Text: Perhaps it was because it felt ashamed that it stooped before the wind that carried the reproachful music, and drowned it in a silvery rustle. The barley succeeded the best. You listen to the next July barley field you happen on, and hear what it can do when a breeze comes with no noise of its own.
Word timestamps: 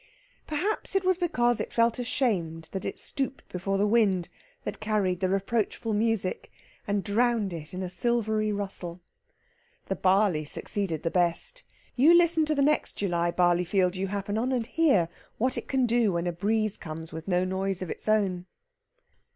Perhaps 0.47 0.95
it 0.95 1.03
was 1.03 1.19
because 1.19 1.59
it 1.59 1.71
felt 1.71 1.99
ashamed 1.99 2.69
that 2.71 2.85
it 2.85 2.97
stooped 2.97 3.47
before 3.49 3.77
the 3.77 3.85
wind 3.85 4.29
that 4.63 4.79
carried 4.79 5.19
the 5.19 5.29
reproachful 5.29 5.93
music, 5.93 6.51
and 6.87 7.03
drowned 7.03 7.53
it 7.53 7.71
in 7.71 7.83
a 7.83 7.87
silvery 7.87 8.51
rustle. 8.51 8.99
The 9.89 9.95
barley 9.95 10.43
succeeded 10.43 11.03
the 11.03 11.11
best. 11.11 11.61
You 11.95 12.17
listen 12.17 12.47
to 12.47 12.55
the 12.55 12.63
next 12.63 12.93
July 12.93 13.29
barley 13.29 13.63
field 13.63 13.95
you 13.95 14.07
happen 14.07 14.39
on, 14.39 14.51
and 14.51 14.65
hear 14.65 15.07
what 15.37 15.55
it 15.55 15.67
can 15.67 15.85
do 15.85 16.13
when 16.13 16.25
a 16.25 16.31
breeze 16.31 16.77
comes 16.77 17.11
with 17.11 17.27
no 17.27 17.45
noise 17.45 17.83
of 17.83 17.91
its 17.91 18.09
own. 18.09 18.47